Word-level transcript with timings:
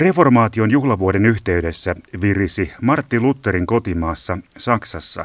Reformaation 0.00 0.70
juhlavuoden 0.70 1.26
yhteydessä 1.26 1.94
virisi 2.20 2.72
Martti 2.82 3.20
Lutherin 3.20 3.66
kotimaassa 3.66 4.38
Saksassa 4.58 5.24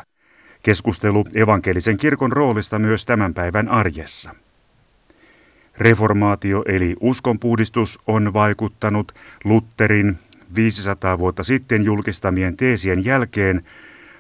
keskustelu 0.64 1.26
evankelisen 1.36 1.98
kirkon 1.98 2.32
roolista 2.32 2.80
myös 2.80 3.06
tämän 3.06 3.34
päivän 3.34 3.70
arjessa. 3.70 4.36
Reformaatio 5.78 6.64
eli 6.68 6.96
uskonpuhdistus 7.00 8.00
on 8.08 8.34
vaikuttanut 8.34 9.12
Lutherin 9.44 10.18
500 10.56 11.20
vuotta 11.20 11.44
sitten 11.44 11.84
julkistamien 11.84 12.58
teesien 12.58 13.06
jälkeen 13.06 13.66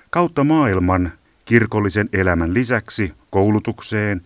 kautta 0.10 0.44
maailman 0.44 1.12
kirkollisen 1.46 2.10
elämän 2.14 2.54
lisäksi 2.54 3.14
koulutukseen, 3.30 4.22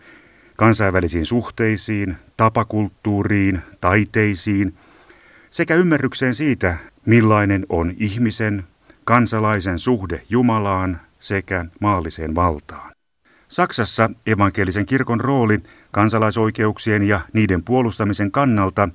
kansainvälisiin 0.56 1.26
suhteisiin, 1.26 2.16
tapakulttuuriin, 2.36 3.60
taiteisiin 3.80 4.74
sekä 5.50 5.74
ymmärrykseen 5.74 6.34
siitä, 6.34 6.76
millainen 7.06 7.66
on 7.68 7.94
ihmisen, 7.96 8.64
kansalaisen 9.04 9.78
suhde 9.78 10.22
Jumalaan 10.28 11.00
sekä 11.20 11.64
maalliseen 11.80 12.34
valtaan. 12.34 12.92
Saksassa 13.48 14.10
evankelisen 14.26 14.86
kirkon 14.86 15.20
rooli 15.20 15.58
kansalaisoikeuksien 15.90 17.02
ja 17.02 17.20
niiden 17.32 17.62
puolustamisen 17.62 18.30
kannalta 18.30 18.88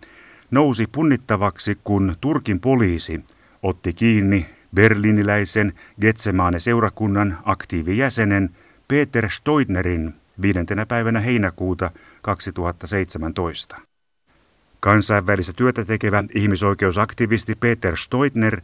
nousi 0.52 0.88
punnittavaksi, 0.92 1.78
kun 1.84 2.16
Turkin 2.22 2.60
poliisi 2.60 3.22
otti 3.64 3.94
kiinni 3.94 4.46
berliniläisen 4.76 5.74
Getsemaane 6.02 6.60
seurakunnan 6.60 7.38
aktiivijäsenen 7.46 8.50
Peter 8.88 9.30
Stoitnerin 9.30 10.14
viidentenä 10.42 10.86
päivänä 10.86 11.20
heinäkuuta 11.20 11.92
2017. 12.22 13.95
Kansainvälistä 14.86 15.54
työtä 15.54 15.86
tekevä 15.86 16.24
ihmisoikeusaktivisti 16.36 17.56
Peter 17.56 17.98
Stoitner 17.98 18.62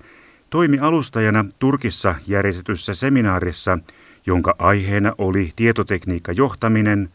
toimi 0.50 0.80
alustajana 0.80 1.46
Turkissa 1.60 2.16
järjestetyssä 2.28 2.94
seminaarissa, 2.94 3.80
jonka 4.26 4.56
aiheena 4.60 5.14
oli 5.18 5.52
tietotekniikka 5.56 6.32
johtaminen, 6.32 7.10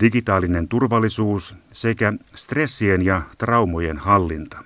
digitaalinen 0.00 0.68
turvallisuus 0.68 1.54
sekä 1.72 2.12
stressien 2.34 3.04
ja 3.04 3.22
traumojen 3.38 3.98
hallinta. 3.98 4.64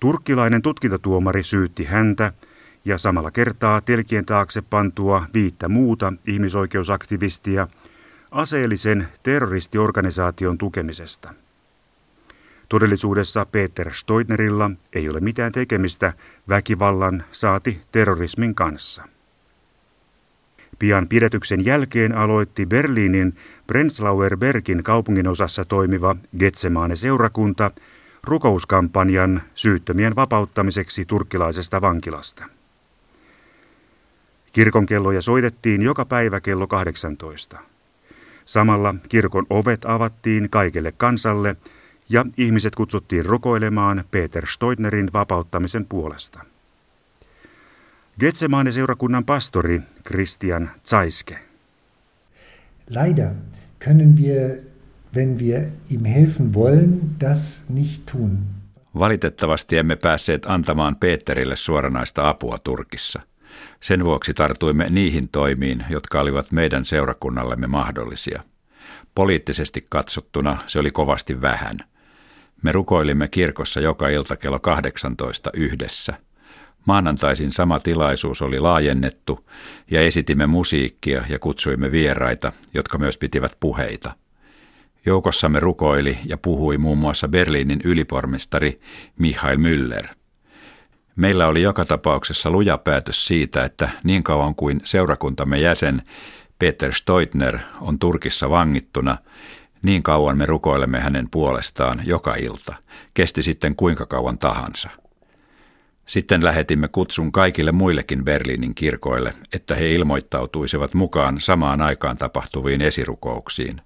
Turkkilainen 0.00 0.62
tutkintatuomari 0.62 1.42
syytti 1.42 1.84
häntä 1.84 2.32
ja 2.84 2.98
samalla 2.98 3.30
kertaa 3.30 3.80
telkien 3.80 4.26
taakse 4.26 4.62
pantua 4.62 5.26
viittä 5.34 5.68
muuta 5.68 6.12
ihmisoikeusaktivistia 6.26 7.68
aseellisen 8.30 9.08
terroristiorganisaation 9.22 10.58
tukemisesta. 10.58 11.34
Todellisuudessa 12.68 13.46
Peter 13.46 13.94
Stoitnerilla 13.94 14.70
ei 14.92 15.08
ole 15.08 15.20
mitään 15.20 15.52
tekemistä 15.52 16.12
väkivallan 16.48 17.24
saati 17.32 17.80
terrorismin 17.92 18.54
kanssa. 18.54 19.02
Pian 20.78 21.08
pidetyksen 21.08 21.64
jälkeen 21.64 22.16
aloitti 22.16 22.66
Berliinin 22.66 23.36
Prenzlauer 23.66 24.36
Bergin 24.36 24.82
kaupunginosassa 24.82 25.64
toimiva 25.64 26.16
Getsemaane-seurakunta 26.38 27.70
rukouskampanjan 28.24 29.42
syyttömien 29.54 30.16
vapauttamiseksi 30.16 31.04
turkkilaisesta 31.04 31.80
vankilasta. 31.80 32.44
Kirkon 34.52 34.86
kelloja 34.86 35.22
soitettiin 35.22 35.82
joka 35.82 36.04
päivä 36.04 36.40
kello 36.40 36.66
18. 36.66 37.58
Samalla 38.46 38.94
kirkon 39.08 39.46
ovet 39.50 39.84
avattiin 39.84 40.50
kaikelle 40.50 40.92
kansalle 40.92 41.56
ja 42.08 42.24
ihmiset 42.36 42.74
kutsuttiin 42.74 43.24
rukoilemaan 43.24 44.04
Peter 44.10 44.46
Stoitnerin 44.46 45.12
vapauttamisen 45.12 45.86
puolesta. 45.86 46.44
Getsemane-seurakunnan 48.20 49.24
pastori 49.24 49.80
Christian 50.06 50.70
Zaiske. 50.84 51.38
Leider 52.90 53.30
können 53.84 54.16
wir, 54.16 54.56
wenn 55.14 55.38
wir 55.38 55.60
ihm 55.90 56.04
helfen 56.04 56.54
wollen, 56.54 57.00
das 57.20 57.64
nicht 57.68 58.02
tun. 58.12 58.38
Valitettavasti 58.98 59.78
emme 59.78 59.96
päässeet 59.96 60.46
antamaan 60.46 60.96
Peterille 60.96 61.56
suoranaista 61.56 62.28
apua 62.28 62.58
Turkissa. 62.58 63.20
Sen 63.80 64.04
vuoksi 64.04 64.34
tartuimme 64.34 64.86
niihin 64.90 65.28
toimiin, 65.28 65.84
jotka 65.90 66.20
olivat 66.20 66.52
meidän 66.52 66.84
seurakunnallemme 66.84 67.66
mahdollisia. 67.66 68.42
Poliittisesti 69.14 69.86
katsottuna 69.88 70.58
se 70.66 70.78
oli 70.78 70.90
kovasti 70.90 71.40
vähän. 71.40 71.76
Me 72.62 72.72
rukoilimme 72.72 73.28
kirkossa 73.28 73.80
joka 73.80 74.08
ilta 74.08 74.36
kello 74.36 74.58
18 74.58 75.50
yhdessä– 75.54 76.14
Maanantaisin 76.86 77.52
sama 77.52 77.80
tilaisuus 77.80 78.42
oli 78.42 78.60
laajennettu 78.60 79.46
ja 79.90 80.00
esitimme 80.00 80.46
musiikkia 80.46 81.24
ja 81.28 81.38
kutsuimme 81.38 81.92
vieraita, 81.92 82.52
jotka 82.74 82.98
myös 82.98 83.18
pitivät 83.18 83.56
puheita. 83.60 84.12
Joukossamme 85.06 85.60
rukoili 85.60 86.18
ja 86.24 86.36
puhui 86.36 86.78
muun 86.78 86.98
muassa 86.98 87.28
Berliinin 87.28 87.80
ylipormestari 87.84 88.80
Michael 89.18 89.56
Müller. 89.56 90.06
Meillä 91.16 91.46
oli 91.46 91.62
joka 91.62 91.84
tapauksessa 91.84 92.50
luja 92.50 92.78
päätös 92.78 93.26
siitä, 93.26 93.64
että 93.64 93.88
niin 94.04 94.22
kauan 94.22 94.54
kuin 94.54 94.80
seurakuntamme 94.84 95.60
jäsen 95.60 96.02
Peter 96.58 96.92
Stoitner 96.92 97.58
on 97.80 97.98
Turkissa 97.98 98.50
vangittuna, 98.50 99.18
niin 99.86 100.02
kauan 100.02 100.38
me 100.38 100.46
rukoilemme 100.46 101.00
hänen 101.00 101.28
puolestaan 101.30 102.02
joka 102.04 102.34
ilta, 102.34 102.74
kesti 103.14 103.42
sitten 103.42 103.76
kuinka 103.76 104.06
kauan 104.06 104.38
tahansa. 104.38 104.88
Sitten 106.06 106.44
lähetimme 106.44 106.88
kutsun 106.88 107.32
kaikille 107.32 107.72
muillekin 107.72 108.24
Berliinin 108.24 108.74
kirkoille, 108.74 109.34
että 109.52 109.74
he 109.74 109.92
ilmoittautuisivat 109.92 110.94
mukaan 110.94 111.40
samaan 111.40 111.82
aikaan 111.82 112.16
tapahtuviin 112.16 112.82
esirukouksiin. 112.82 113.80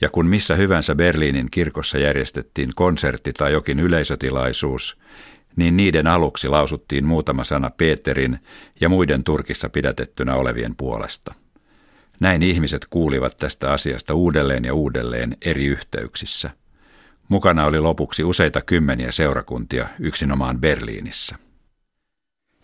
Ja 0.00 0.08
kun 0.08 0.26
missä 0.26 0.54
hyvänsä 0.54 0.94
Berliinin 0.94 1.50
kirkossa 1.50 1.98
järjestettiin 1.98 2.70
konsertti 2.74 3.32
tai 3.32 3.52
jokin 3.52 3.80
yleisötilaisuus, 3.80 4.98
niin 5.56 5.76
niiden 5.76 6.06
aluksi 6.06 6.48
lausuttiin 6.48 7.06
muutama 7.06 7.44
sana 7.44 7.70
Peterin 7.70 8.38
ja 8.80 8.88
muiden 8.88 9.24
Turkissa 9.24 9.68
pidätettynä 9.68 10.34
olevien 10.34 10.76
puolesta. 10.76 11.34
Näin 12.20 12.42
ihmiset 12.42 12.86
kuulivat 12.90 13.36
tästä 13.36 13.72
asiasta 13.72 14.14
uudelleen 14.14 14.64
ja 14.64 14.74
uudelleen 14.74 15.36
eri 15.42 15.66
yhteyksissä– 15.66 16.50
Mukana 17.28 17.64
oli 17.64 17.80
lopuksi 17.80 18.24
useita 18.24 18.60
kymmeniä 18.60 19.12
seurakuntia 19.12 19.88
yksinomaan 20.00 20.58
Berliinissä. 20.58 21.36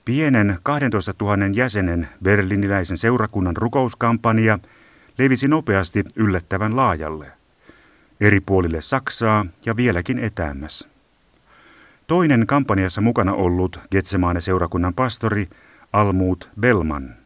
Pienen 0.04 0.58
12 0.62 1.14
000 1.20 1.36
jäsenen 1.54 2.08
berliniläisen 2.22 2.96
seurakunnan 2.96 3.56
rukouskampanja 3.56 4.58
levisi 5.18 5.48
nopeasti 5.48 6.04
yllättävän 6.16 6.76
laajalle. 6.76 7.26
Eri 8.20 8.40
puolille 8.40 8.80
Saksaa 8.80 9.46
ja 9.66 9.76
vieläkin 9.76 10.18
etäämmäs. 10.18 10.88
Toinen 12.06 12.46
kampanjassa 12.46 13.00
mukana 13.00 13.32
ollut 13.32 13.80
Getsemaane-seurakunnan 13.90 14.94
pastori 14.94 15.48
Almut 15.92 16.48
Bellman. 16.60 17.19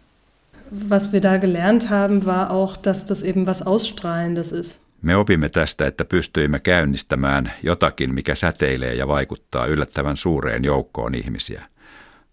Was 0.90 1.12
wir 1.12 1.22
da 1.22 1.38
gelernt 1.38 1.90
haben, 1.90 2.26
war 2.26 2.50
auch, 2.50 2.76
dass 2.84 3.04
das 3.04 3.22
eben 3.22 3.46
was 3.46 3.62
Ausstrahlendes 3.62 4.52
ist. 4.52 4.84
Me 5.02 5.16
opimme 5.16 5.48
tästä, 5.48 5.86
että 5.86 6.04
pystyimme 6.04 6.60
käynnistämään 6.60 7.52
jotakin, 7.62 8.14
mikä 8.14 8.34
säteilee 8.34 8.94
ja 8.94 9.08
vaikuttaa 9.08 9.66
yllättävän 9.66 10.16
suureen 10.16 10.64
joukkoon 10.64 11.14
ihmisiä. 11.14 11.62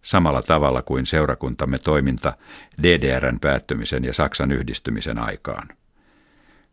Samalla 0.01 0.41
tavalla 0.41 0.81
kuin 0.81 1.05
seurakuntamme 1.05 1.79
toiminta 1.79 2.33
DDRn 2.83 3.39
päättymisen 3.39 4.03
ja 4.03 4.13
Saksan 4.13 4.51
yhdistymisen 4.51 5.17
aikaan. 5.17 5.67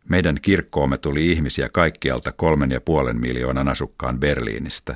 Meidän 0.09 0.37
kirkkoomme 0.41 0.97
tuli 0.97 1.31
ihmisiä 1.31 1.69
kaikkialta 1.69 2.31
kolmen 2.31 2.71
ja 2.71 2.81
puolen 2.81 3.19
miljoonan 3.19 3.67
asukkaan 3.67 4.19
Berliinistä, 4.19 4.95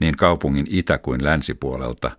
niin 0.00 0.16
kaupungin 0.16 0.66
itä- 0.70 0.98
kuin 0.98 1.24
länsipuolelta. 1.24 2.10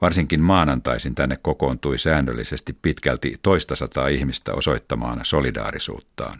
Varsinkin 0.00 0.42
maanantaisin 0.42 1.14
tänne 1.14 1.38
kokoontui 1.42 1.98
säännöllisesti 1.98 2.72
pitkälti 2.82 3.38
toista 3.42 3.76
sataa 3.76 4.08
ihmistä 4.08 4.54
osoittamaan 4.54 5.20
solidaarisuuttaan. 5.22 6.38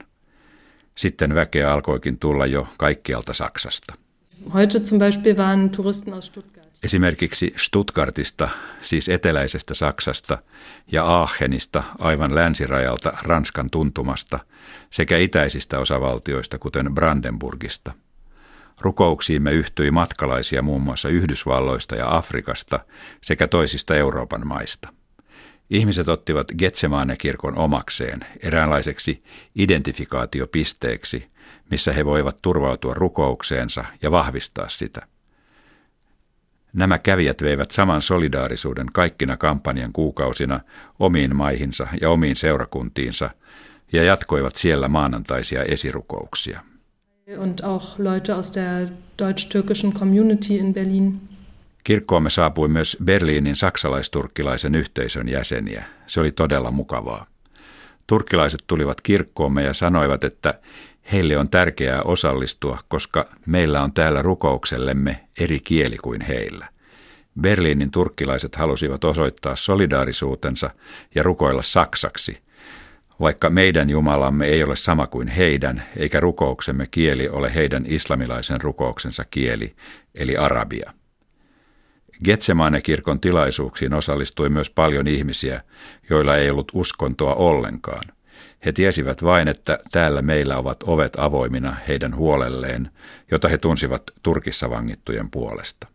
Sitten 0.95 1.35
väkeä 1.35 1.73
alkoikin 1.73 2.19
tulla 2.19 2.47
jo 2.47 2.69
kaikkialta 2.77 3.33
Saksasta. 3.33 3.95
Heute 4.55 4.81
zum 4.81 4.99
Beispiel 4.99 5.37
waren 5.37 5.71
Touristen 5.71 6.15
aus 6.15 6.27
Stuttgart. 6.27 6.67
Esimerkiksi 6.83 7.55
Stuttgartista, 7.57 8.49
siis 8.81 9.09
eteläisestä 9.09 9.75
Saksasta, 9.75 10.39
ja 10.93 11.05
Aachenista 11.05 11.83
aivan 11.99 12.35
länsirajalta 12.35 13.13
Ranskan 13.23 13.71
tuntumasta 13.71 14.39
sekä 14.91 15.19
itäisistä 15.19 15.79
osavaltioista, 15.79 16.59
kuten 16.59 16.95
Brandenburgista. 16.95 17.93
Rukouksiimme 18.81 19.53
yhtyi 19.53 19.91
matkalaisia 19.91 20.63
muun 20.63 20.83
muassa 20.83 21.09
Yhdysvalloista 21.09 21.97
ja 21.97 22.17
Afrikasta 22.17 22.81
sekä 23.23 23.47
toisista 23.47 23.95
Euroopan 23.95 24.47
maista. 24.47 24.89
Ihmiset 25.71 26.09
ottivat 26.09 26.49
Getsemane-kirkon 26.59 27.59
omakseen 27.59 28.21
eräänlaiseksi 28.43 29.23
identifikaatiopisteeksi, 29.55 31.27
missä 31.71 31.93
he 31.93 32.05
voivat 32.05 32.43
turvautua 32.43 32.95
rukoukseensa 32.95 33.85
ja 34.03 34.11
vahvistaa 34.11 34.69
sitä. 34.69 35.07
Nämä 36.73 36.99
kävijät 36.99 37.43
veivät 37.43 37.71
saman 37.71 38.03
solidaarisuuden 38.03 38.87
kaikkina 38.93 39.37
kampanjan 39.37 39.93
kuukausina 39.93 40.61
omiin 40.99 41.37
maihinsa 41.37 41.89
ja 42.01 42.11
omiin 42.11 42.37
seurakuntiinsa 42.37 43.31
ja 43.93 44.03
jatkoivat 44.03 44.57
siellä 44.57 44.89
maanantaisia 44.89 45.63
esirukouksia. 45.63 46.61
Und 47.27 47.61
auch 47.61 47.99
Leute 47.99 48.37
aus 48.37 48.55
der 48.55 48.89
deutsch-türkischen 49.19 49.93
Community 49.93 50.57
in 50.57 50.75
Berlin. 50.75 51.21
Kirkkoomme 51.85 52.31
saapui 52.31 52.69
myös 52.69 52.97
Berliinin 53.05 53.57
saksalaisturkkilaisen 53.57 54.75
yhteisön 54.75 55.29
jäseniä. 55.29 55.85
Se 56.07 56.21
oli 56.21 56.33
todella 56.33 56.71
mukavaa. 56.71 57.27
Turkkilaiset 58.07 58.65
tulivat 58.67 59.01
kirkkoomme 59.01 59.63
ja 59.63 59.75
sanoivat, 59.75 60.25
että 60.25 60.61
heille 61.13 61.39
on 61.39 61.49
tärkeää 61.49 62.03
osallistua, 62.03 62.79
koska 62.89 63.27
meillä 63.47 63.83
on 63.83 63.93
täällä 63.93 64.23
rukouksellemme 64.23 65.21
eri 65.41 65.61
kieli 65.61 65.97
kuin 65.97 66.21
heillä. 66.21 66.69
Berliinin 67.41 67.91
turkkilaiset 67.91 68.57
halusivat 68.57 69.05
osoittaa 69.05 69.57
solidaarisuutensa 69.57 70.71
ja 71.15 71.23
rukoilla 71.23 71.63
saksaksi, 71.63 72.39
vaikka 73.21 73.51
meidän 73.51 73.91
Jumalamme 73.91 74.47
ei 74.47 74.65
ole 74.65 74.77
sama 74.77 75.07
kuin 75.07 75.29
heidän, 75.29 75.83
eikä 75.97 76.21
rukouksemme 76.21 76.87
kieli 76.91 77.29
ole 77.29 77.55
heidän 77.55 77.85
islamilaisen 77.89 78.61
rukouksensa 78.61 79.25
kieli, 79.31 79.77
eli 80.15 80.37
arabia. 80.37 80.93
Getsemane-kirkon 82.25 83.21
tilaisuuksiin 83.21 83.95
osallistui 83.95 84.49
myös 84.49 84.71
paljon 84.71 85.07
ihmisiä, 85.07 85.63
joilla 86.11 86.37
ei 86.37 86.51
ollut 86.51 86.73
uskontoa 86.75 87.35
ollenkaan. 87.35 88.03
He 88.65 88.73
tiesivät 88.73 89.23
vain, 89.25 89.49
että 89.49 89.79
täällä 89.93 90.23
meillä 90.23 90.57
ovat 90.57 90.83
ovet 90.83 91.13
avoimina 91.19 91.77
heidän 91.89 92.17
huolelleen, 92.17 92.91
jota 93.31 93.49
he 93.49 93.59
tunsivat 93.59 94.03
Turkissa 94.23 94.71
vangittujen 94.71 95.31
puolesta. 95.31 95.87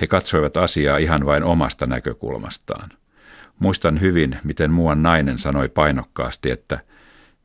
He 0.00 0.06
katsoivat 0.06 0.56
asiaa 0.56 0.98
ihan 0.98 1.26
vain 1.26 1.44
omasta 1.44 1.86
näkökulmastaan. 1.86 2.90
Muistan 3.58 4.00
hyvin, 4.00 4.38
miten 4.44 4.70
muuan 4.70 5.02
nainen 5.02 5.38
sanoi 5.38 5.68
painokkaasti, 5.68 6.50
että 6.50 6.80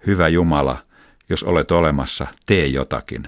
hyvä 0.08 0.28
Jumala, 0.28 0.84
jos 1.30 1.44
olet 1.44 1.72
olemassa, 1.72 2.28
tee 2.46 2.66
jotakin. 2.66 3.28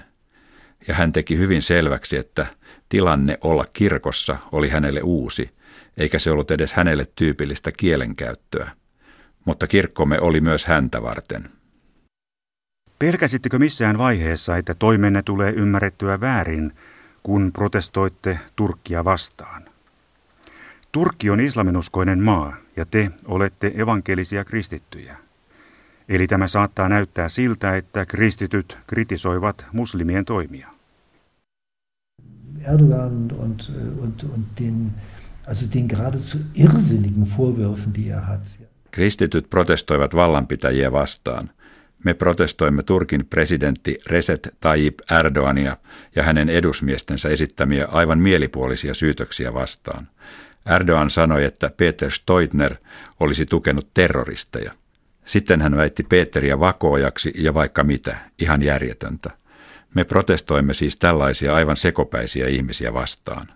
Ja 0.88 0.94
hän 0.94 1.12
teki 1.12 1.38
hyvin 1.38 1.62
selväksi, 1.62 2.16
että 2.16 2.46
tilanne 2.88 3.38
olla 3.40 3.64
kirkossa 3.72 4.36
oli 4.52 4.68
hänelle 4.68 5.00
uusi, 5.02 5.50
eikä 5.96 6.18
se 6.18 6.30
ollut 6.30 6.50
edes 6.50 6.72
hänelle 6.72 7.06
tyypillistä 7.16 7.72
kielenkäyttöä. 7.76 8.70
Mutta 9.44 9.66
kirkkomme 9.66 10.20
oli 10.20 10.40
myös 10.40 10.66
häntä 10.66 11.02
varten. 11.02 11.50
Pelkäsittekö 12.98 13.58
missään 13.58 13.98
vaiheessa, 13.98 14.56
että 14.56 14.74
toimenne 14.74 15.22
tulee 15.22 15.52
ymmärrettyä 15.52 16.20
väärin, 16.20 16.72
kun 17.22 17.52
protestoitte 17.52 18.38
Turkkia 18.56 19.04
vastaan? 19.04 19.63
Turkki 20.94 21.30
on 21.30 21.40
islaminuskoinen 21.40 22.22
maa 22.22 22.56
ja 22.76 22.86
te 22.86 23.10
olette 23.24 23.72
evankelisia 23.76 24.44
kristittyjä. 24.44 25.16
Eli 26.08 26.26
tämä 26.26 26.48
saattaa 26.48 26.88
näyttää 26.88 27.28
siltä, 27.28 27.76
että 27.76 28.06
kristityt 28.06 28.78
kritisoivat 28.86 29.66
muslimien 29.72 30.24
toimia. 30.24 30.68
Erdogan 32.72 33.12
und, 33.12 33.60
und, 33.98 34.22
und 34.34 34.44
den, 34.60 34.90
also 35.48 35.66
den 35.74 35.86
geradezu 35.86 36.38
irrsinnigen 36.54 37.26
Vorwürfen, 37.38 37.94
die 37.94 38.12
er 38.12 38.20
hat. 38.20 38.58
Kristityt 38.90 39.50
protestoivat 39.50 40.14
vallanpitäjiä 40.14 40.92
vastaan. 40.92 41.50
Me 42.04 42.14
protestoimme 42.14 42.82
Turkin 42.82 43.26
presidentti 43.26 43.98
Recep 44.06 44.44
Tayyip 44.60 44.94
Erdoania 45.20 45.76
ja 46.16 46.22
hänen 46.22 46.48
edusmiestensä 46.48 47.28
esittämiä 47.28 47.88
aivan 47.90 48.18
mielipuolisia 48.18 48.94
syytöksiä 48.94 49.54
vastaan. 49.54 50.08
Erdogan 50.66 51.10
sanoi, 51.10 51.44
että 51.44 51.70
Peter 51.76 52.10
Stoitner 52.10 52.74
olisi 53.20 53.46
tukenut 53.46 53.88
terroristeja. 53.94 54.72
Sitten 55.24 55.60
hän 55.60 55.76
väitti 55.76 56.02
Peteriä 56.02 56.60
vakoojaksi 56.60 57.32
ja 57.36 57.54
vaikka 57.54 57.84
mitä, 57.84 58.16
ihan 58.38 58.62
järjetöntä. 58.62 59.30
Me 59.94 60.04
protestoimme 60.04 60.74
siis 60.74 60.96
tällaisia 60.96 61.54
aivan 61.54 61.76
sekopäisiä 61.76 62.48
ihmisiä 62.48 62.92
vastaan. 62.92 63.46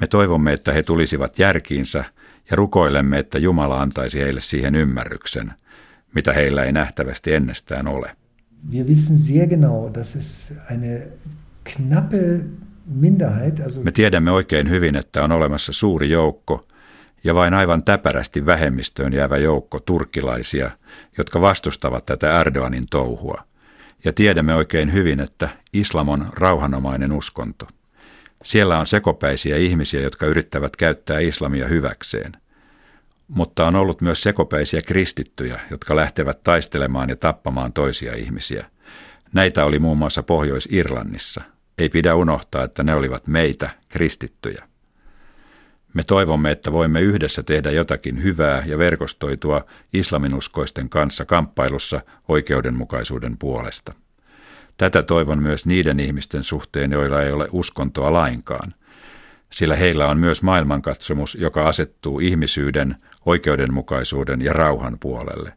Me 0.00 0.06
toivomme, 0.06 0.52
että 0.52 0.72
he 0.72 0.82
tulisivat 0.82 1.38
järkiinsä 1.38 2.04
ja 2.50 2.56
rukoilemme, 2.56 3.18
että 3.18 3.38
Jumala 3.38 3.82
antaisi 3.82 4.20
heille 4.20 4.40
siihen 4.40 4.74
ymmärryksen, 4.74 5.52
mitä 6.14 6.32
heillä 6.32 6.64
ei 6.64 6.72
nähtävästi 6.72 7.32
ennestään 7.32 7.88
ole. 7.88 8.16
Wir 8.70 8.86
wissen 8.86 9.18
sehr 9.18 9.46
genau, 9.46 9.94
dass 9.94 10.16
es 10.16 10.52
eine 10.70 11.02
knappe 11.64 12.40
Me 13.82 13.92
tiedämme 13.92 14.30
oikein 14.30 14.70
hyvin, 14.70 14.96
että 14.96 15.24
on 15.24 15.32
olemassa 15.32 15.72
suuri 15.72 16.10
joukko 16.10 16.66
ja 17.24 17.34
vain 17.34 17.54
aivan 17.54 17.82
täpärästi 17.82 18.46
vähemmistöön 18.46 19.12
jäävä 19.12 19.36
joukko 19.36 19.80
turkilaisia, 19.80 20.70
jotka 21.18 21.40
vastustavat 21.40 22.06
tätä 22.06 22.40
Erdoganin 22.40 22.84
touhua. 22.90 23.44
Ja 24.04 24.12
tiedämme 24.12 24.54
oikein 24.54 24.92
hyvin, 24.92 25.20
että 25.20 25.48
islam 25.72 26.08
on 26.08 26.26
rauhanomainen 26.32 27.12
uskonto. 27.12 27.66
Siellä 28.44 28.78
on 28.78 28.86
sekopäisiä 28.86 29.56
ihmisiä, 29.56 30.00
jotka 30.00 30.26
yrittävät 30.26 30.76
käyttää 30.76 31.20
islamia 31.20 31.68
hyväkseen. 31.68 32.32
Mutta 33.28 33.66
on 33.66 33.74
ollut 33.74 34.00
myös 34.00 34.22
sekopäisiä 34.22 34.80
kristittyjä, 34.86 35.60
jotka 35.70 35.96
lähtevät 35.96 36.42
taistelemaan 36.42 37.08
ja 37.08 37.16
tappamaan 37.16 37.72
toisia 37.72 38.14
ihmisiä. 38.16 38.66
Näitä 39.32 39.64
oli 39.64 39.78
muun 39.78 39.98
muassa 39.98 40.22
Pohjois-Irlannissa. 40.22 41.40
Ei 41.80 41.88
pidä 41.88 42.14
unohtaa, 42.14 42.64
että 42.64 42.82
ne 42.82 42.94
olivat 42.94 43.26
meitä, 43.26 43.70
kristittyjä. 43.88 44.68
Me 45.94 46.02
toivomme, 46.04 46.50
että 46.50 46.72
voimme 46.72 47.00
yhdessä 47.00 47.42
tehdä 47.42 47.70
jotakin 47.70 48.22
hyvää 48.22 48.62
ja 48.66 48.78
verkostoitua 48.78 49.64
islaminuskoisten 49.92 50.88
kanssa 50.88 51.24
kamppailussa 51.24 52.00
oikeudenmukaisuuden 52.28 53.38
puolesta. 53.38 53.94
Tätä 54.76 55.02
toivon 55.02 55.42
myös 55.42 55.66
niiden 55.66 56.00
ihmisten 56.00 56.44
suhteen, 56.44 56.92
joilla 56.92 57.22
ei 57.22 57.32
ole 57.32 57.46
uskontoa 57.52 58.12
lainkaan, 58.12 58.74
sillä 59.52 59.76
heillä 59.76 60.08
on 60.08 60.18
myös 60.18 60.42
maailmankatsomus, 60.42 61.34
joka 61.34 61.68
asettuu 61.68 62.20
ihmisyyden, 62.20 62.96
oikeudenmukaisuuden 63.26 64.42
ja 64.42 64.52
rauhan 64.52 64.98
puolelle, 65.00 65.52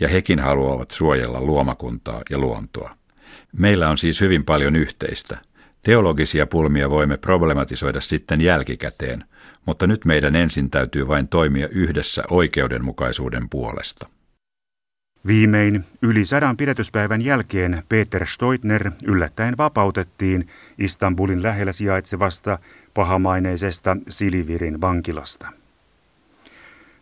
ja 0.00 0.08
hekin 0.08 0.38
haluavat 0.38 0.90
suojella 0.90 1.40
luomakuntaa 1.40 2.22
ja 2.30 2.38
luontoa. 2.38 2.96
Meillä 3.52 3.88
on 3.88 3.98
siis 3.98 4.20
hyvin 4.20 4.44
paljon 4.44 4.76
yhteistä. 4.76 5.38
Teologisia 5.86 6.46
pulmia 6.46 6.90
voimme 6.90 7.16
problematisoida 7.16 8.00
sitten 8.00 8.40
jälkikäteen, 8.40 9.24
mutta 9.66 9.86
nyt 9.86 10.04
meidän 10.04 10.36
ensin 10.36 10.70
täytyy 10.70 11.08
vain 11.08 11.28
toimia 11.28 11.68
yhdessä 11.68 12.22
oikeudenmukaisuuden 12.30 13.48
puolesta. 13.48 14.08
Viimein 15.26 15.84
yli 16.02 16.24
sadan 16.24 16.56
pidätyspäivän 16.56 17.22
jälkeen 17.22 17.82
Peter 17.88 18.26
Stoitner 18.26 18.90
yllättäen 19.04 19.56
vapautettiin 19.56 20.48
Istanbulin 20.78 21.42
lähellä 21.42 21.72
sijaitsevasta 21.72 22.58
pahamaineisesta 22.94 23.96
Silivirin 24.08 24.80
vankilasta. 24.80 25.52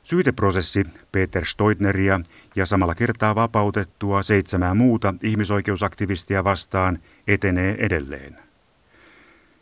Syyteprosessi 0.03 0.87
Peter 1.13 1.45
Stoitneria 1.45 2.21
ja 2.57 2.67
samalla 2.67 2.95
kertaa 2.95 3.35
vapautettua 3.35 4.23
seitsemää 4.23 4.75
muuta 4.75 5.15
ihmisoikeusaktivistia 5.23 6.45
vastaan 6.45 6.99
etenee 7.27 7.77
edelleen. 7.79 8.44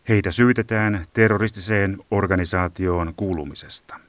Heitä 0.08 0.32
syytetään 0.32 1.06
terroristiseen 1.12 1.98
organisaatioon 2.10 3.14
kuulumisesta. 3.16 4.00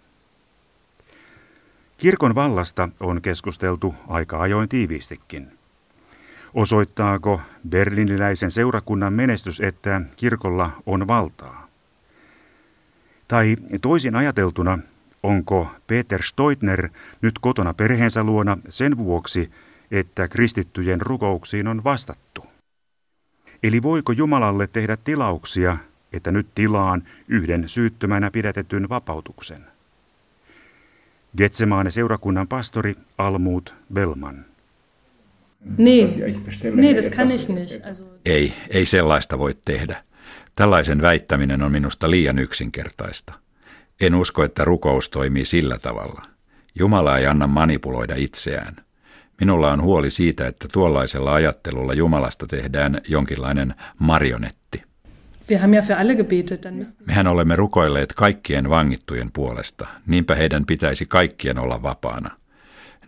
Kirkon 1.97 2.35
vallasta 2.35 2.89
on 2.99 3.21
keskusteltu 3.21 3.95
aika 4.07 4.41
ajoin 4.41 4.69
tiiviistikin. 4.69 5.51
Osoittaako 6.53 7.41
berliniläisen 7.69 8.51
seurakunnan 8.51 9.13
menestys, 9.13 9.59
että 9.61 10.01
kirkolla 10.15 10.71
on 10.85 11.07
valtaa? 11.07 11.67
Tai 13.27 13.55
toisin 13.81 14.15
ajateltuna, 14.15 14.79
onko 15.23 15.67
Peter 15.87 16.23
Stoitner 16.23 16.89
nyt 17.21 17.39
kotona 17.39 17.73
perheensä 17.73 18.23
luona 18.23 18.57
sen 18.69 18.97
vuoksi, 18.97 19.51
että 19.91 20.27
kristittyjen 20.27 21.01
rukouksiin 21.01 21.67
on 21.67 21.83
vastattu? 21.83 22.52
Eli 23.63 23.83
voiko 23.83 24.11
Jumalalle 24.11 24.67
tehdä 24.67 24.97
tilauksia, 24.97 25.77
että 26.13 26.31
nyt 26.31 26.47
tilaan 26.55 27.03
yhden 27.27 27.69
syyttömänä 27.69 28.31
pidätetyn 28.31 28.89
vapautuksen? 28.89 29.65
Getsemaane 31.37 31.91
seurakunnan 31.91 32.47
pastori 32.47 32.95
Almut 33.17 33.73
Bellman. 33.93 34.45
Nee, 35.77 36.07
nee, 36.73 36.95
das 36.95 37.07
kann 37.07 37.31
ich 37.31 37.49
nicht. 37.49 37.85
Also... 37.85 38.03
Ei, 38.25 38.53
ei 38.69 38.85
sellaista 38.85 39.39
voi 39.39 39.55
tehdä. 39.65 40.03
Tällaisen 40.55 41.01
väittäminen 41.01 41.61
on 41.61 41.71
minusta 41.71 42.11
liian 42.11 42.39
yksinkertaista. 42.39 43.33
En 44.01 44.15
usko, 44.15 44.43
että 44.43 44.65
rukous 44.65 45.09
toimii 45.09 45.45
sillä 45.45 45.79
tavalla. 45.79 46.21
Jumala 46.79 47.17
ei 47.17 47.25
anna 47.25 47.47
manipuloida 47.47 48.15
itseään. 48.17 48.75
Minulla 49.39 49.71
on 49.71 49.81
huoli 49.81 50.09
siitä, 50.09 50.47
että 50.47 50.67
tuollaisella 50.71 51.33
ajattelulla 51.33 51.93
Jumalasta 51.93 52.47
tehdään 52.47 53.01
jonkinlainen 53.07 53.75
marionetti. 53.99 54.83
Mehän 57.05 57.27
olemme 57.27 57.55
rukoilleet 57.55 58.13
kaikkien 58.13 58.69
vangittujen 58.69 59.31
puolesta, 59.31 59.87
niinpä 60.07 60.35
heidän 60.35 60.65
pitäisi 60.65 61.05
kaikkien 61.05 61.57
olla 61.57 61.81
vapaana. 61.81 62.31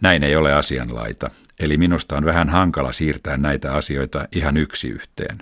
Näin 0.01 0.24
ei 0.24 0.36
ole 0.36 0.53
asianlaita, 0.53 1.29
eli 1.60 1.77
minusta 1.77 2.17
on 2.17 2.25
vähän 2.25 2.50
hankala 2.50 2.91
siirtää 2.91 3.38
näitä 3.38 3.74
asioita 3.74 4.27
ihan 4.32 4.58
yksi 4.58 4.88
yhteen. 4.88 5.38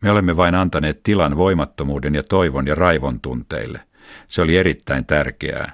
Me 0.00 0.10
olemme 0.10 0.36
vain 0.36 0.54
antaneet 0.54 1.02
tilan 1.02 1.36
voimattomuuden 1.36 2.14
ja 2.14 2.22
toivon 2.22 2.66
ja 2.66 2.74
raivon 2.74 3.20
tunteille. 3.20 3.80
Se 4.28 4.42
oli 4.42 4.56
erittäin 4.56 5.06
tärkeää. 5.06 5.72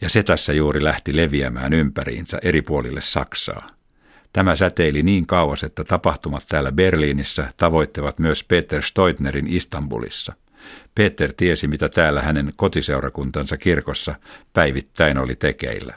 Ja 0.00 0.08
se 0.08 0.22
tässä 0.22 0.52
juuri 0.52 0.84
lähti 0.84 1.16
leviämään 1.16 1.72
ympäriinsä 1.72 2.38
eri 2.42 2.62
puolille 2.62 3.00
Saksaa. 3.00 3.70
Tämä 4.32 4.56
säteili 4.56 5.02
niin 5.02 5.26
kauas, 5.26 5.64
että 5.64 5.84
tapahtumat 5.84 6.44
täällä 6.48 6.72
Berliinissä 6.72 7.48
tavoittavat 7.56 8.18
myös 8.18 8.44
Peter 8.44 8.82
Stoitnerin 8.82 9.46
Istanbulissa. 9.46 10.32
Peter 10.94 11.32
tiesi, 11.36 11.68
mitä 11.68 11.88
täällä 11.88 12.22
hänen 12.22 12.52
kotiseurakuntansa 12.56 13.56
kirkossa 13.56 14.14
päivittäin 14.52 15.18
oli 15.18 15.36
tekeillä. 15.36 15.94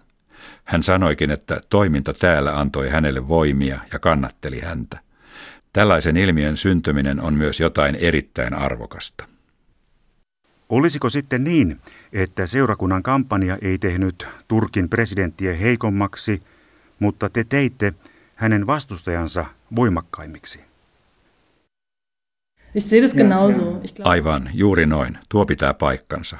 Hän 0.63 0.83
sanoikin, 0.83 1.31
että 1.31 1.61
toiminta 1.69 2.13
täällä 2.13 2.59
antoi 2.59 2.89
hänelle 2.89 3.27
voimia 3.27 3.79
ja 3.93 3.99
kannatteli 3.99 4.59
häntä. 4.59 4.99
Tällaisen 5.73 6.17
ilmiön 6.17 6.57
syntyminen 6.57 7.21
on 7.21 7.33
myös 7.33 7.59
jotain 7.59 7.95
erittäin 7.95 8.53
arvokasta. 8.53 9.25
Olisiko 10.69 11.09
sitten 11.09 11.43
niin, 11.43 11.81
että 12.13 12.47
seurakunnan 12.47 13.03
kampanja 13.03 13.57
ei 13.61 13.77
tehnyt 13.77 14.27
Turkin 14.47 14.89
presidenttiä 14.89 15.55
heikommaksi, 15.55 16.41
mutta 16.99 17.29
te 17.29 17.43
teitte 17.43 17.93
hänen 18.35 18.67
vastustajansa 18.67 19.45
voimakkaimmiksi? 19.75 20.59
Aivan, 24.03 24.49
juuri 24.53 24.85
noin. 24.85 25.17
Tuo 25.29 25.45
pitää 25.45 25.73
paikkansa. 25.73 26.37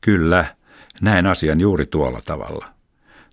Kyllä, 0.00 0.44
näen 1.00 1.26
asian 1.26 1.60
juuri 1.60 1.86
tuolla 1.86 2.20
tavalla. 2.24 2.66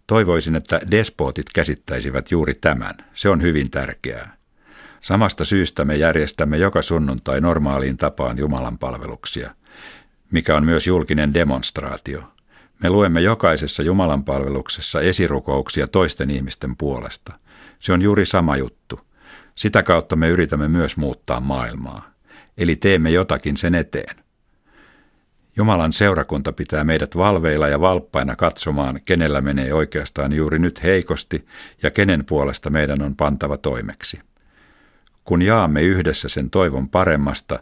Toivoisin, 0.07 0.55
että 0.55 0.79
despotit 0.91 1.45
käsittäisivät 1.55 2.31
juuri 2.31 2.53
tämän. 2.61 2.95
Se 3.13 3.29
on 3.29 3.41
hyvin 3.41 3.71
tärkeää. 3.71 4.37
Samasta 5.01 5.45
syystä 5.45 5.85
me 5.85 5.95
järjestämme 5.95 6.57
joka 6.57 6.81
sunnuntai 6.81 7.41
normaaliin 7.41 7.97
tapaan 7.97 8.37
Jumalan 8.37 8.77
palveluksia, 8.77 9.51
mikä 10.31 10.55
on 10.55 10.65
myös 10.65 10.87
julkinen 10.87 11.33
demonstraatio. 11.33 12.23
Me 12.83 12.89
luemme 12.89 13.21
jokaisessa 13.21 13.83
Jumalan 13.83 14.23
palveluksessa 14.23 15.01
esirukouksia 15.01 15.87
toisten 15.87 16.29
ihmisten 16.29 16.77
puolesta. 16.77 17.33
Se 17.79 17.93
on 17.93 18.01
juuri 18.01 18.25
sama 18.25 18.57
juttu. 18.57 18.99
Sitä 19.55 19.83
kautta 19.83 20.15
me 20.15 20.29
yritämme 20.29 20.67
myös 20.67 20.97
muuttaa 20.97 21.39
maailmaa. 21.39 22.11
Eli 22.57 22.75
teemme 22.75 23.09
jotakin 23.09 23.57
sen 23.57 23.75
eteen. 23.75 24.15
Jumalan 25.57 25.93
seurakunta 25.93 26.53
pitää 26.53 26.83
meidät 26.83 27.17
valveilla 27.17 27.67
ja 27.67 27.81
valppaina 27.81 28.35
katsomaan, 28.35 28.99
kenellä 29.05 29.41
menee 29.41 29.73
oikeastaan 29.73 30.33
juuri 30.33 30.59
nyt 30.59 30.83
heikosti 30.83 31.45
ja 31.83 31.91
kenen 31.91 32.25
puolesta 32.25 32.69
meidän 32.69 33.01
on 33.01 33.15
pantava 33.15 33.57
toimeksi. 33.57 34.19
Kun 35.23 35.41
jaamme 35.41 35.81
yhdessä 35.81 36.29
sen 36.29 36.49
toivon 36.49 36.89
paremmasta, 36.89 37.59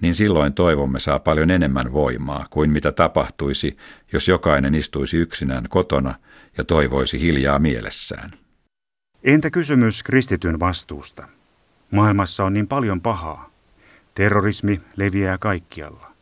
niin 0.00 0.14
silloin 0.14 0.54
toivomme 0.54 1.00
saa 1.00 1.18
paljon 1.18 1.50
enemmän 1.50 1.92
voimaa 1.92 2.44
kuin 2.50 2.70
mitä 2.70 2.92
tapahtuisi, 2.92 3.76
jos 4.12 4.28
jokainen 4.28 4.74
istuisi 4.74 5.16
yksinään 5.16 5.64
kotona 5.68 6.14
ja 6.58 6.64
toivoisi 6.64 7.20
hiljaa 7.20 7.58
mielessään. 7.58 8.30
Entä 9.24 9.50
kysymys 9.50 10.02
kristityn 10.02 10.60
vastuusta? 10.60 11.28
Maailmassa 11.90 12.44
on 12.44 12.52
niin 12.52 12.68
paljon 12.68 13.00
pahaa. 13.00 13.50
Terrorismi 14.14 14.80
leviää 14.96 15.38
kaikkialla. 15.38 16.14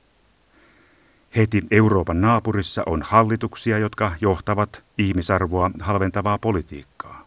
Heti 1.37 1.63
Euroopan 1.71 2.21
naapurissa 2.21 2.83
on 2.87 3.03
hallituksia, 3.03 3.79
jotka 3.79 4.13
johtavat 4.21 4.85
ihmisarvoa 4.99 5.71
halventavaa 5.81 6.39
politiikkaa. 6.39 7.22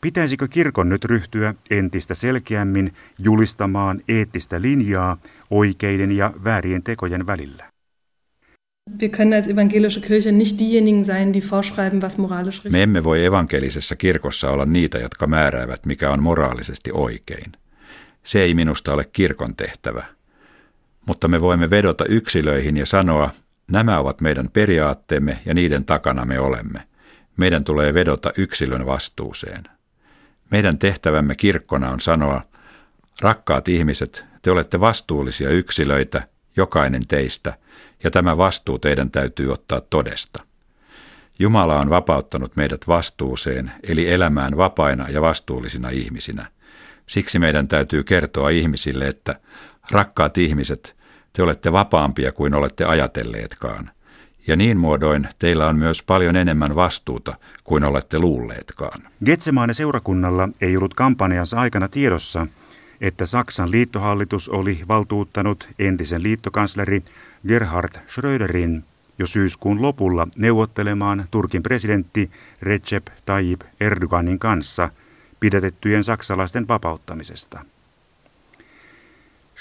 Pitäisikö 0.00 0.48
kirkon 0.48 0.88
nyt 0.88 1.04
ryhtyä 1.04 1.54
entistä 1.70 2.14
selkeämmin 2.14 2.94
julistamaan 3.18 4.00
eettistä 4.08 4.62
linjaa 4.62 5.16
oikeiden 5.50 6.12
ja 6.12 6.32
väärien 6.44 6.82
tekojen 6.82 7.26
välillä? 7.26 7.70
Me 12.70 12.82
emme 12.82 13.04
voi 13.04 13.24
evankelisessa 13.24 13.96
kirkossa 13.96 14.50
olla 14.50 14.64
niitä, 14.64 14.98
jotka 14.98 15.26
määräävät, 15.26 15.86
mikä 15.86 16.10
on 16.10 16.22
moraalisesti 16.22 16.90
oikein. 16.92 17.52
Se 18.22 18.42
ei 18.42 18.54
minusta 18.54 18.94
ole 18.94 19.04
kirkon 19.12 19.56
tehtävä. 19.56 20.04
Mutta 21.06 21.28
me 21.28 21.40
voimme 21.40 21.70
vedota 21.70 22.04
yksilöihin 22.04 22.76
ja 22.76 22.86
sanoa, 22.86 23.30
nämä 23.70 23.98
ovat 23.98 24.20
meidän 24.20 24.50
periaatteemme 24.52 25.38
ja 25.44 25.54
niiden 25.54 25.84
takana 25.84 26.24
me 26.24 26.40
olemme. 26.40 26.82
Meidän 27.36 27.64
tulee 27.64 27.94
vedota 27.94 28.32
yksilön 28.36 28.86
vastuuseen. 28.86 29.77
Meidän 30.50 30.78
tehtävämme 30.78 31.34
kirkkona 31.34 31.90
on 31.90 32.00
sanoa, 32.00 32.42
rakkaat 33.20 33.68
ihmiset, 33.68 34.24
te 34.42 34.50
olette 34.50 34.80
vastuullisia 34.80 35.50
yksilöitä, 35.50 36.28
jokainen 36.56 37.06
teistä, 37.08 37.58
ja 38.04 38.10
tämä 38.10 38.36
vastuu 38.36 38.78
teidän 38.78 39.10
täytyy 39.10 39.52
ottaa 39.52 39.80
todesta. 39.80 40.44
Jumala 41.38 41.80
on 41.80 41.90
vapauttanut 41.90 42.56
meidät 42.56 42.88
vastuuseen, 42.88 43.72
eli 43.88 44.10
elämään 44.10 44.56
vapaina 44.56 45.08
ja 45.08 45.20
vastuullisina 45.20 45.88
ihmisinä. 45.88 46.46
Siksi 47.06 47.38
meidän 47.38 47.68
täytyy 47.68 48.04
kertoa 48.04 48.50
ihmisille, 48.50 49.08
että 49.08 49.40
rakkaat 49.90 50.38
ihmiset, 50.38 50.96
te 51.32 51.42
olette 51.42 51.72
vapaampia 51.72 52.32
kuin 52.32 52.54
olette 52.54 52.84
ajatelleetkaan. 52.84 53.90
Ja 54.48 54.56
niin 54.56 54.78
muodoin 54.78 55.28
teillä 55.38 55.66
on 55.66 55.76
myös 55.76 56.02
paljon 56.02 56.36
enemmän 56.36 56.74
vastuuta 56.74 57.36
kuin 57.64 57.84
olette 57.84 58.18
luulleetkaan. 58.18 59.00
Getsemaane 59.24 59.74
seurakunnalla 59.74 60.48
ei 60.60 60.76
ollut 60.76 60.94
kampanjansa 60.94 61.60
aikana 61.60 61.88
tiedossa, 61.88 62.46
että 63.00 63.26
Saksan 63.26 63.70
liittohallitus 63.70 64.48
oli 64.48 64.80
valtuuttanut 64.88 65.68
entisen 65.78 66.22
liittokansleri 66.22 67.02
Gerhard 67.48 67.92
Schröderin 68.08 68.84
jo 69.18 69.26
syyskuun 69.26 69.82
lopulla 69.82 70.28
neuvottelemaan 70.36 71.24
Turkin 71.30 71.62
presidentti 71.62 72.30
Recep 72.62 73.06
Tayyip 73.26 73.60
Erdoganin 73.80 74.38
kanssa 74.38 74.90
pidätettyjen 75.40 76.04
saksalaisten 76.04 76.68
vapauttamisesta. 76.68 77.64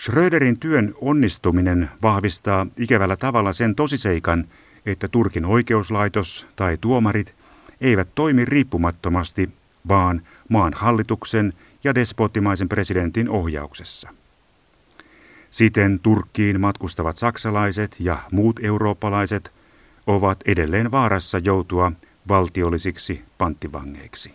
Schröderin 0.04 0.60
työn 0.60 0.94
onnistuminen 1.02 1.90
vahvistaa 2.02 2.68
ikävällä 2.78 3.16
tavalla 3.18 3.54
sen 3.54 3.76
tosiseikan, 3.76 4.46
että 4.88 5.08
Turkin 5.08 5.46
oikeuslaitos 5.46 6.48
tai 6.56 6.78
tuomarit 6.82 7.36
eivät 7.82 8.08
toimi 8.16 8.46
riippumattomasti, 8.46 9.50
vaan 9.88 10.22
maan 10.50 10.74
hallituksen 10.76 11.54
ja 11.84 11.96
despotimaisen 11.96 12.70
presidentin 12.70 13.30
ohjauksessa. 13.30 14.10
Siten 15.52 16.00
Turkkiin 16.00 16.62
matkustavat 16.62 17.18
saksalaiset 17.18 17.96
ja 18.00 18.18
muut 18.32 18.60
eurooppalaiset 18.64 19.52
ovat 20.08 20.40
edelleen 20.46 20.92
vaarassa 20.92 21.38
joutua 21.38 21.92
valtiollisiksi 22.28 23.24
panttivangeiksi. 23.38 24.34